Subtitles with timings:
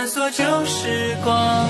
[0.00, 1.68] 探索旧时光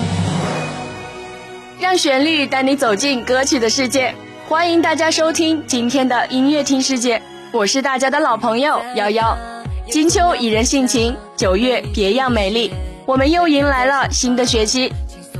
[1.81, 4.15] 让旋律带你走进歌曲的世界。
[4.47, 9.37] 欢迎大家收听今天的音乐听世界，我是大家的老朋友瑶瑶。
[9.89, 12.71] 金秋宜人性情，九月别样美丽。
[13.05, 14.93] 我们又迎来了新的学期，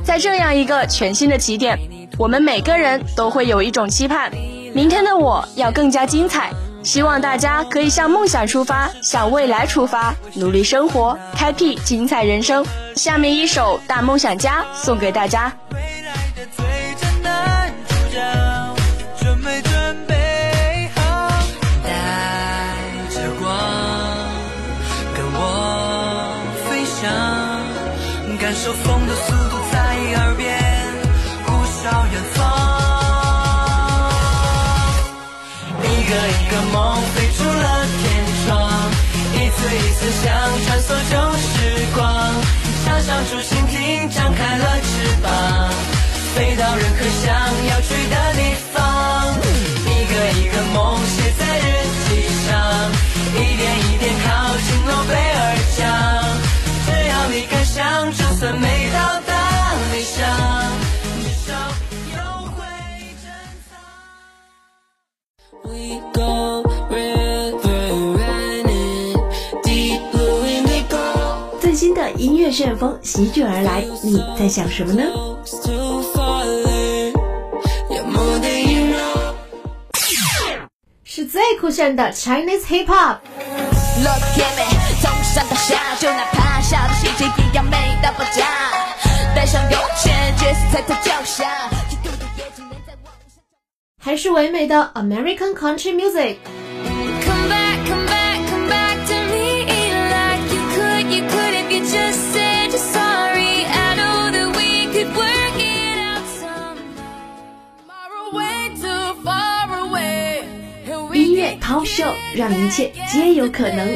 [0.04, 1.80] 在这样一个全新的起点，
[2.18, 4.30] 我们每个人都会有一种期盼：
[4.74, 6.52] 明天的我要更加精彩。
[6.84, 12.66] 希望大家可以向梦想出发，向未来出发，努力生活，开辟精彩人生。
[12.96, 15.54] 下面一首《大梦想家》送给大家。
[18.14, 18.41] 感
[36.52, 38.70] 个梦飞出了天窗，
[39.36, 40.28] 一次一次想
[40.66, 40.92] 穿梭
[72.52, 75.04] 旋风席卷而来，你在想什么呢？
[81.04, 83.18] 是最酷炫的 Chinese Hip Hop。
[94.04, 96.38] 还是唯美的 American Country Music。
[111.72, 113.88] 音乐 Talk Show 让一切皆有可能。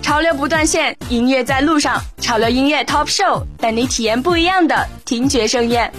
[0.00, 2.00] 潮流不断线，音乐在路上。
[2.18, 5.92] 潮流音乐 Top Show 带你体验不一样的听觉盛宴。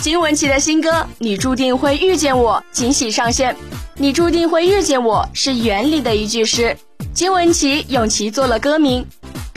[0.00, 3.54] 金玟岐的新歌《你注定会遇见我》惊喜上线。
[3.96, 6.76] 你注定会遇见我是原里的一句诗，
[7.12, 9.06] 金玟岐用其做了歌名，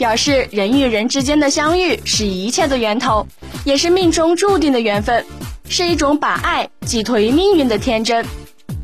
[0.00, 3.26] 表示人与人之间的相遇是一切的源头。
[3.66, 5.26] 也是命中注定的缘分，
[5.68, 8.24] 是一种把爱寄托于命运的天真。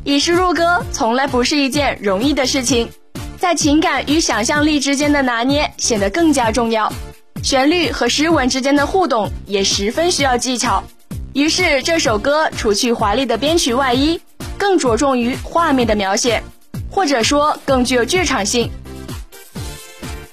[0.03, 2.87] 以诗入歌从来不是一件容易的事情，
[3.39, 6.93] 在情感与想象力之间的拿捏显得更加重要。
[7.41, 10.83] 旋律和诗文之间的互动也十分需要技巧。
[11.33, 14.21] 于是这首歌除去华丽的编曲外衣，
[14.55, 16.43] 更着重于画面的描写，
[16.91, 18.69] 或者说更具有剧场性。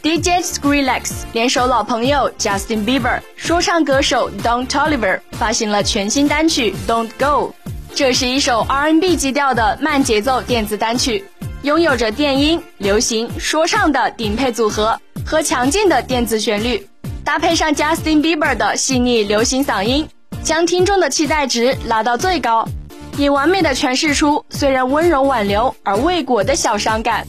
[0.04, 7.54] DJ Skrillex 联手老朋友 Justin Bieber，说唱歌手 Don Toliver 发行了全新单曲 Don't Go。
[7.94, 11.24] 这是一首 R&B 基调的慢节奏电子单曲，
[11.62, 16.86] 拥有着电音、流行、说唱的顶配组合和强劲的电子旋律，
[17.24, 20.06] 搭配上 Justin Bieber 的细腻流行嗓音，
[20.42, 22.68] 将听众的期待值拉到最高，
[23.16, 27.26] 以完美的诠释出虽然温柔挽留而未果的小伤感。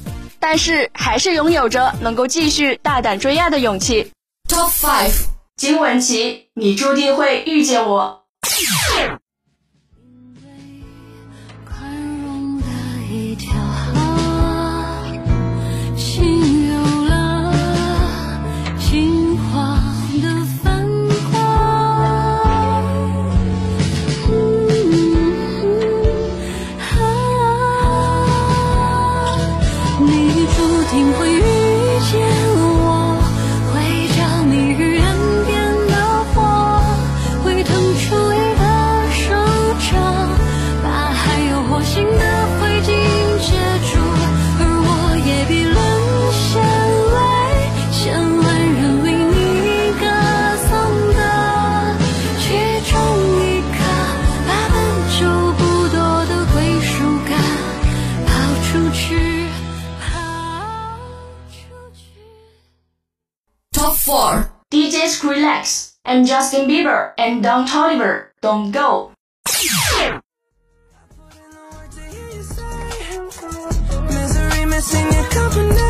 [0.47, 4.11] 但是还是拥有着能够继续大胆追爱的勇气。
[4.47, 5.11] Top five，
[5.57, 8.27] 金玟岐，你注定会遇见我。
[66.05, 69.11] And Justin Bieber and Don Toliver, Don't Go.
[74.07, 75.85] Misery missing your company.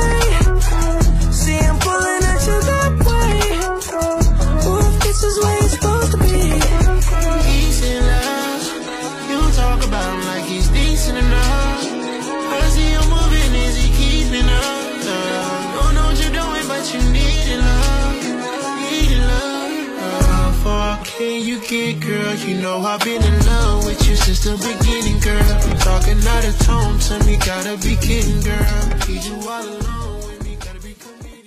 [21.17, 22.35] Can you get, girl?
[22.35, 25.41] You know I've been in love with you since the beginning, girl.
[25.79, 28.59] Talking out of tone to me, gotta be kidding, girl.
[29.07, 31.41] Need you all alone with me, gotta be comi-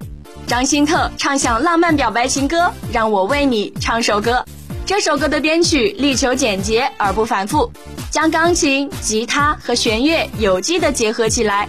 [0.00, 4.44] yeah 张新特唱响浪漫表白情歌，让我为你唱首歌。
[4.84, 7.70] 这首歌的编曲力求简洁而不繁复，
[8.10, 11.68] 将钢琴、吉他和弦乐有机的结合起来，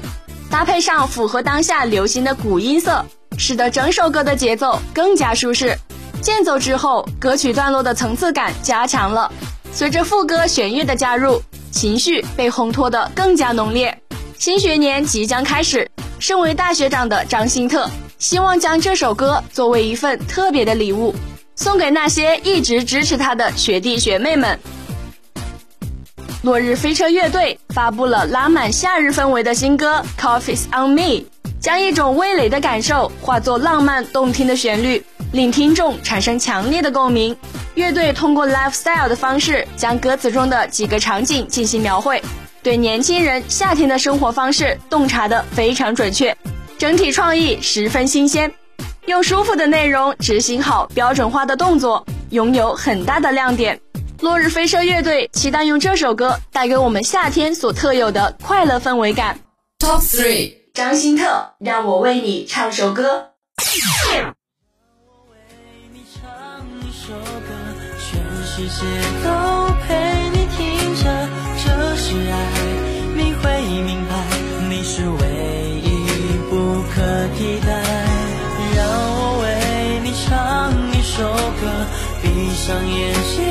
[0.50, 3.06] 搭配上符合当下流行的古音色，
[3.38, 5.78] 使得整首歌的节奏更加舒适。
[6.22, 9.32] 间奏之后，歌曲段落的层次感加强了，
[9.72, 11.42] 随着副歌弦乐的加入，
[11.72, 13.96] 情绪被烘托得更加浓烈。
[14.40, 15.90] 新学年即将开始，
[16.20, 21.14] 身为大学长的张新特，希望将这首歌作为一份特别的礼物，
[21.56, 24.60] 送给那些一直支持他的学弟学妹们。
[26.44, 31.02] 落日飞车乐队发布了拉满夏日氛围的新歌《Coffee's on Me》，
[31.60, 37.36] 将一种味蕾的感受化作浪漫动听的旋律，令听众产生强烈的共鸣。
[37.76, 42.22] 乐队通过 lifestyle 的方式，将歌词中的几个场景进行描绘，
[42.62, 46.36] 对年轻人夏天的生活方式洞察得非常准确，
[46.78, 48.52] 整体创意十分新鲜，
[49.06, 53.80] 用舒服的内容执行好标准化的动作，拥有很大的亮点。
[54.22, 59.38] 落日飞车乐队期待用这首歌带给我们夏天所特有的快乐氛围感。
[59.78, 60.67] Top three.
[60.78, 63.32] 张新特，让我为你唱首歌。
[64.14, 64.32] 让
[65.08, 65.38] 我为
[65.92, 66.22] 你唱
[66.84, 67.50] 一首歌，
[67.98, 68.86] 全世界
[69.24, 69.28] 都
[69.88, 71.28] 陪你听着，
[71.66, 72.36] 这是爱，
[73.16, 74.14] 你会明白，
[74.70, 75.88] 你是唯一
[76.48, 77.02] 不可
[77.36, 77.82] 替代。
[78.76, 78.86] 让
[79.18, 81.24] 我为你唱一首
[81.60, 81.66] 歌，
[82.22, 83.42] 闭上眼睛，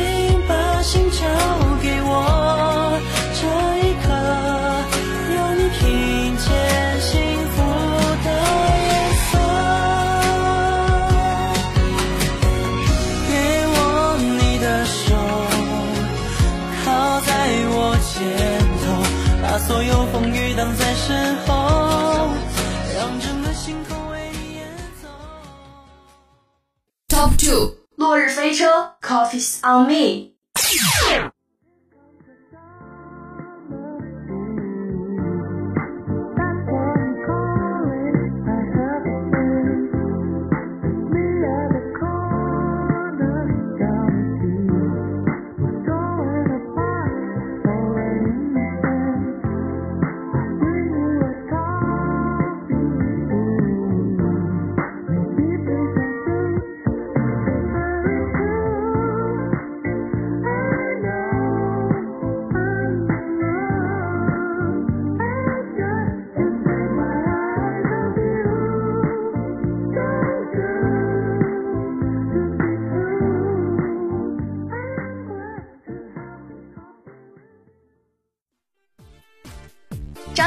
[29.31, 30.37] 车，Coffee's on me。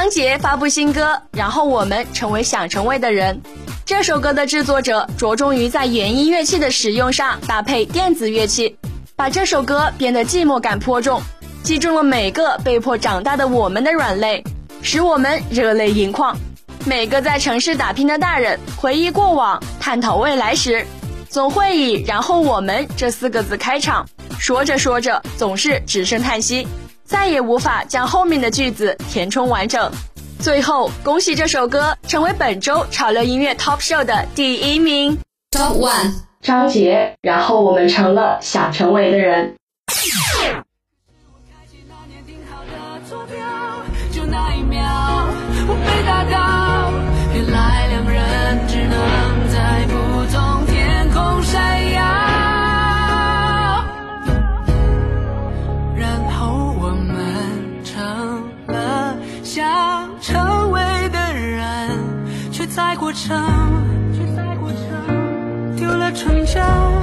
[0.00, 3.38] 张杰发布新歌，然后我们成为想成为的人。
[3.84, 8.74] 这首歌的制作者着重于在原音乐器的使用上搭配电子乐器，
[9.14, 11.20] 把这首歌变得寂寞感颇重，
[11.62, 14.42] 击中了每个被迫长大的我们的软肋，
[14.80, 16.34] 使我们热泪盈眶。
[16.86, 20.82] 每个在城市打拼的大人回忆过往、探讨未来时，
[21.28, 26.66] 总会以“然后我们”这四个字开场，说着说着总是只剩叹息。
[27.10, 29.90] 再也无法将后面的句子填充完整。
[30.38, 35.18] 最后，恭喜这首歌成为本周潮流音乐 Top Show 的第一名。
[35.50, 36.12] Top one.
[36.40, 39.56] 张杰，然后我们成了想成为的人。
[41.88, 43.44] 那年定好的坐标，
[44.12, 44.80] 就那一秒，
[45.66, 46.59] 我被打倒。
[62.70, 63.36] 却在过程，
[64.14, 66.99] 却在过程丢了纯真。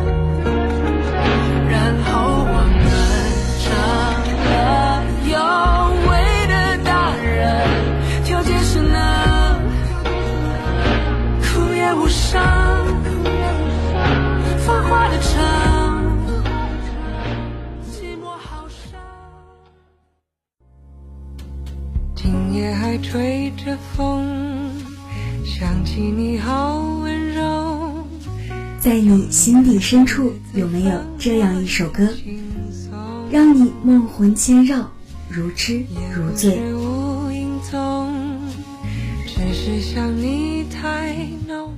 [29.38, 32.10] 心底深处，有没有这样一首歌，
[33.29, 34.89] 让你梦魂牵绕，
[35.29, 36.60] 如痴如醉？
[36.74, 38.12] 无影踪，
[39.27, 41.15] 只是想你太
[41.48, 41.72] 浓。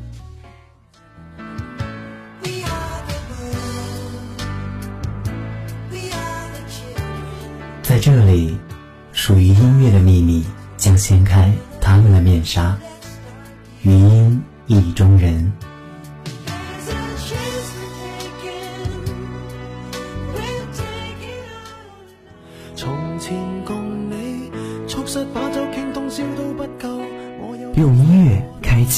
[7.84, 8.58] 在这里，
[9.12, 10.46] 属于音乐的秘密
[10.78, 12.78] 将掀开他们的面纱。
[13.82, 15.52] 余音意中人。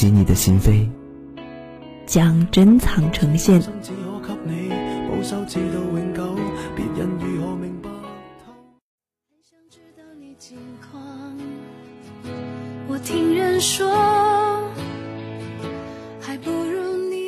[0.02, 0.90] 开启你的心扉，
[2.08, 3.62] 将珍藏呈现。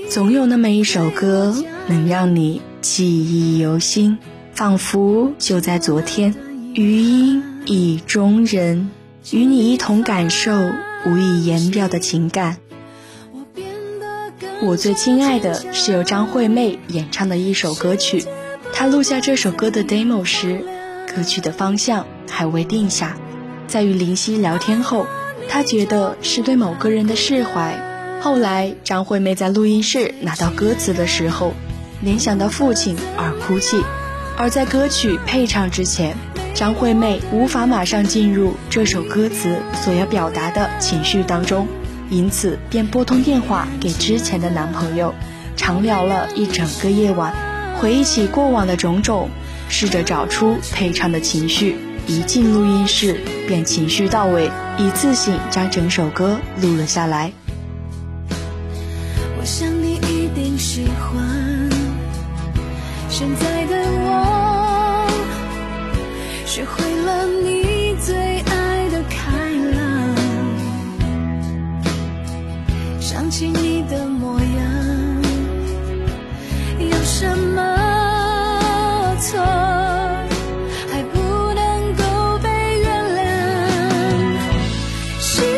[0.10, 4.18] 总有那么一首歌，能让你记忆犹新，
[4.54, 6.34] 仿佛就在昨天。
[6.74, 8.90] 余音意中人，
[9.32, 10.52] 与你一同感受
[11.06, 12.58] 无以言表的情感。
[14.62, 18.26] 我最亲爱的是由张惠妹演唱的一首歌曲，
[18.72, 20.64] 她录下这首歌的 demo 时，
[21.14, 23.18] 歌曲的方向还未定下。
[23.68, 25.06] 在与林夕聊天后，
[25.50, 27.78] 她觉得是对某个人的释怀。
[28.22, 31.54] 后来张惠妹在录音室拿到歌词的时候，
[32.02, 33.82] 联想到父亲而哭泣，
[34.38, 36.16] 而在歌曲配唱之前。
[36.56, 41.68] 张惠妹无法马上进入这首歌词所要表达的情绪当中，
[42.14, 45.16] 因此便拨通电话给之前的男朋友，
[45.56, 47.34] 长聊了一整个夜晚，
[47.80, 49.30] 回忆起过往的种种，
[49.68, 51.76] 试着找出配唱的情绪。
[52.06, 57.32] 一进录音室便情绪到位，一次性将整首歌录了下来。
[58.30, 61.70] 我想你一定喜欢
[63.10, 65.08] 现在的我。
[66.46, 67.53] 学会了你
[85.24, 85.53] She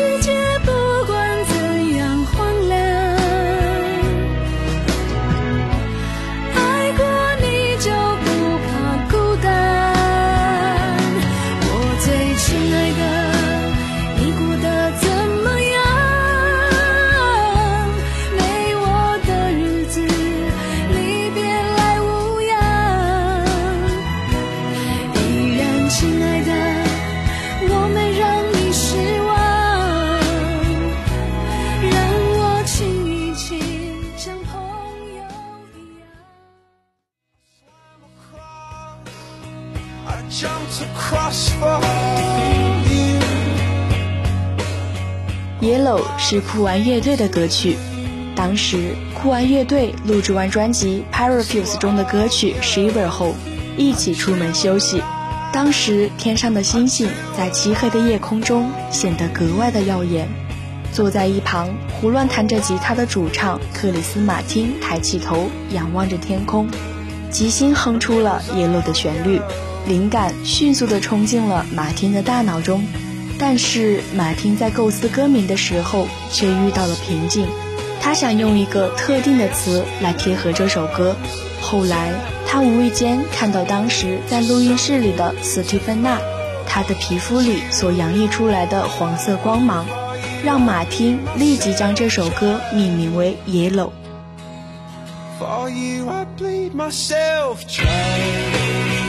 [45.60, 47.76] ？Yellow 是酷玩乐队的歌曲，
[48.34, 53.34] 当时酷玩乐队录制完专辑《Parafuse》中的歌曲《Shiver》后，
[53.76, 55.00] 一起出门休息。
[55.52, 60.28] 当时天上的星星在漆黑的夜空中显得格外的耀眼。
[60.92, 66.68] 坐在一旁胡乱弹着吉他的主唱克里斯·马丁抬起头仰望着天空，
[67.30, 69.40] 即兴哼出了《Yellow》的旋律，
[69.86, 72.84] 灵感迅速地冲进了马丁的大脑中。
[73.38, 77.46] 但是马丁在构思歌名的时候却遇到了瓶颈，
[78.00, 81.14] 他想用一个特定的词来贴合这首歌。
[81.60, 82.12] 后来
[82.46, 86.18] 他无意间看到当时在录音室里的斯蒂芬娜，
[86.66, 89.84] 她的皮肤里所洋溢出来的黄色光芒，
[90.42, 93.90] 让马丁立即将这首歌命名为《Yellow》。
[95.38, 99.05] For you, I bleed myself, dry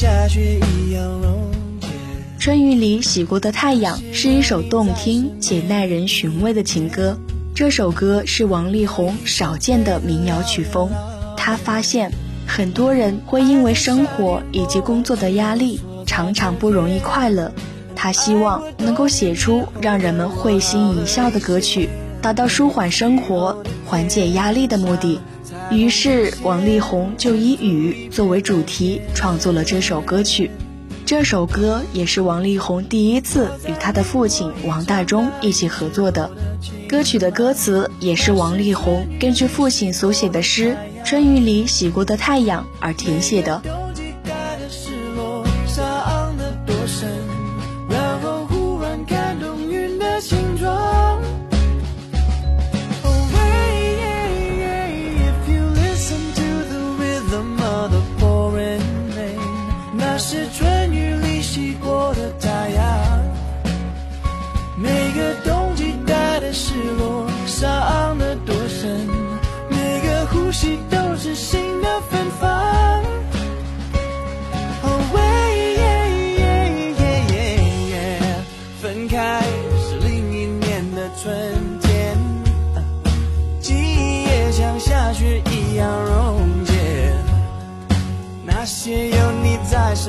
[0.00, 1.86] 下雪一样溶解。
[2.38, 7.18] 春雨里洗过的太阳是一首动听且耐人寻味的情歌。
[7.54, 10.88] 这首歌是王力宏少见的民谣曲风。
[11.36, 12.10] 他发现
[12.46, 17.52] 很多人会因为生活以及工作的压力，常常不容易快乐。
[17.94, 21.90] 他希望能够写出让人们会心一笑的歌曲，
[22.22, 25.20] 达到舒缓生活、缓解压力的目的。
[25.70, 30.50] 于是，王力宏就以雨作为主题创作了这首歌曲。
[31.06, 36.28] 这首歌也是王力宏第一次与他的父亲王大中一起合作的。
[36.88, 43.62] 歌曲的歌词也是王力宏根据父亲所写的诗《春雨里洗过的太阳》而填写的。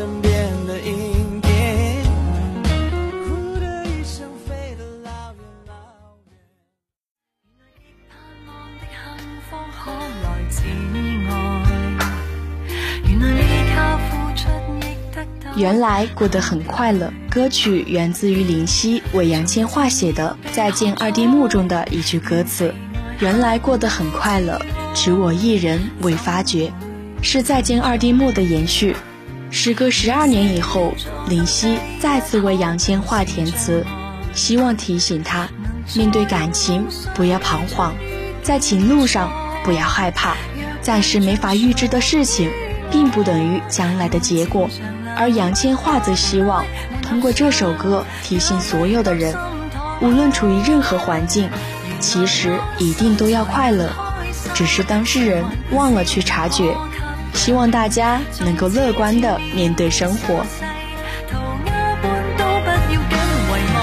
[0.02, 2.04] 身边的阴天，
[3.30, 6.34] 呼的一声飞得老远老远。
[8.10, 8.98] 盼望的幸
[9.48, 9.92] 福可
[10.24, 10.66] 來自
[11.30, 11.30] 愛，
[13.08, 14.42] 原來依靠付出
[14.80, 14.82] 亦
[15.14, 15.54] 得到。
[15.56, 17.14] 原来过得很快乐。
[17.30, 22.74] 歌曲源自于林夕为杨千嬅写的《再见二丁目》中的一句歌词
[23.22, 24.60] ：“原来过得很快乐，
[24.96, 26.74] 只我一人未发觉。”
[27.22, 28.96] 是《再见二丁目》的延续。
[29.54, 30.94] 时隔十二年以后，
[31.28, 33.86] 林夕再次为杨千嬅填词，
[34.34, 35.50] 希望提醒她，
[35.94, 37.94] 面对感情不要彷徨，
[38.42, 39.30] 在情路上
[39.66, 40.38] 不要害怕，
[40.82, 42.50] 暂时没法预知的事情，
[42.90, 44.70] 并不等于将来的结果。
[45.18, 46.66] 而杨千嬅则希望
[47.02, 49.36] 通过这首歌提醒所有的人，
[50.00, 51.50] 无论处于任何环境，
[52.00, 53.90] 其实一定都要快乐，
[54.54, 56.74] 只是当事人忘了去察觉。
[57.34, 60.46] 希望大家能够乐观地面对生活。
[61.28, 63.18] 塗鴉般都不要緊，
[63.50, 63.80] 遺忘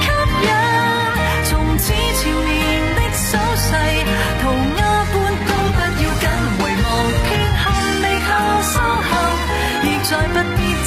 [0.00, 0.19] 缺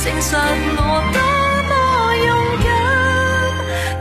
[0.04, 0.36] 不必證實
[0.76, 0.82] 我
[1.14, 1.18] 多
[1.70, 1.72] 麼
[2.26, 2.28] 勇
[2.62, 2.68] 敢，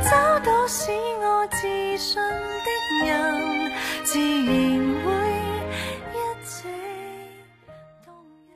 [0.02, 0.10] 找
[0.40, 1.56] 到使我自
[1.96, 2.20] 信
[2.64, 2.68] 的
[3.06, 3.08] 人，
[4.02, 4.50] 自然
[5.04, 5.06] 會
[6.10, 6.52] 一直
[8.04, 8.08] 動
[8.48, 8.52] 人。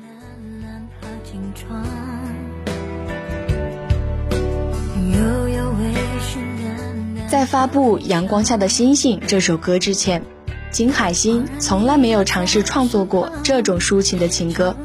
[0.00, 0.02] 藍
[0.64, 0.66] 藍
[1.02, 1.62] 爬進窗。
[5.12, 5.14] 悠
[5.50, 5.82] 悠微
[6.18, 6.66] 醺淡
[7.14, 10.22] 淡在发布《阳光下的星星》这首歌之前，
[10.74, 14.76] 金海心从来没有尝试创作过这种抒情的情歌。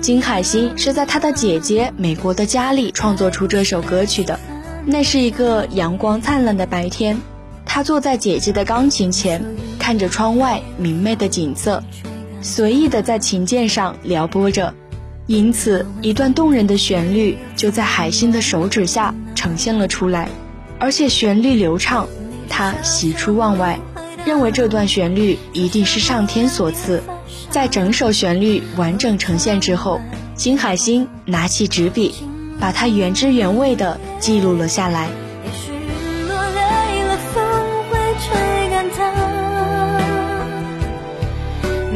[0.00, 4.40] 金海心是在他的姐姐美国的家里创作出这首歌曲的。
[4.84, 7.20] 那是一个阳光灿烂的白天，
[7.64, 9.40] 他坐在姐姐的钢琴前，
[9.78, 11.80] 看着窗外明媚的景色，
[12.42, 14.74] 随意的在琴键上撩拨着，
[15.28, 20.28] 因此一段动人的旋律就在海心的手指下呈现了出来。
[20.80, 22.08] 而且旋律流畅，
[22.48, 23.78] 他喜出望外，
[24.26, 27.00] 认为这段旋律一定是上天所赐。
[27.48, 30.00] 在整首旋律完整呈现之后，
[30.34, 32.12] 金海心拿起纸笔，
[32.58, 35.08] 把它原汁原味地记录了下来。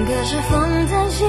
[0.06, 1.24] 可是风叹息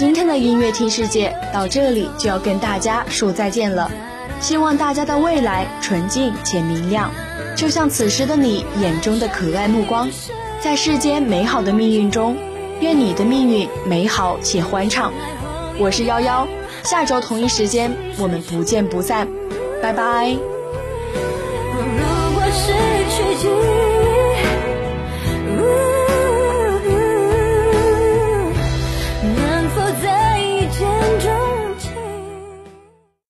[0.00, 3.90] 今天的音乐听世界到这里就要跟大家说再见了。
[4.40, 7.10] 希望大家的未来纯净且明亮，
[7.54, 10.08] 就像此时的你眼中的可爱目光，
[10.58, 12.34] 在世间美好的命运中，
[12.80, 15.12] 愿你的命运美好且欢畅。
[15.76, 16.48] 我是幺幺，
[16.82, 19.28] 下周同一时间我们不见不散，
[19.82, 20.30] 拜拜。
[20.30, 20.34] 如
[22.34, 22.72] 果失
[23.10, 23.89] 去